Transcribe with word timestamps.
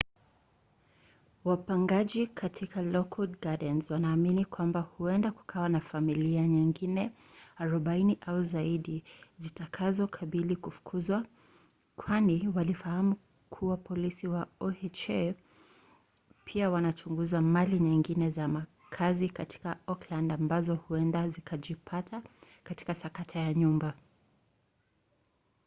wapangaji 1.45 2.27
katika 2.27 2.81
lockwood 2.81 3.39
gardens 3.41 3.91
wanaamini 3.91 4.45
kwamba 4.45 4.79
huenda 4.79 5.31
kukawa 5.31 5.69
na 5.69 5.79
familia 5.81 6.47
nyingine 6.47 7.11
40 7.59 8.17
au 8.21 8.43
zaidi 8.43 9.03
zitakazokabili 9.37 10.55
kufukuzwa 10.55 11.25
kwani 11.95 12.47
walifahamu 12.55 13.15
kuwa 13.49 13.77
polisi 13.77 14.27
wa 14.27 14.47
oha 14.59 15.33
pia 16.45 16.69
wanachunguza 16.69 17.41
mali 17.41 17.79
nyingine 17.79 18.29
za 18.29 18.47
makazi 18.47 19.29
katika 19.29 19.77
oakland 19.87 20.31
ambazo 20.31 20.75
huenda 20.75 21.27
zikajipata 21.29 22.21
katika 22.63 22.93
sakata 22.95 23.39
ya 23.39 23.53
nyumba 23.53 23.93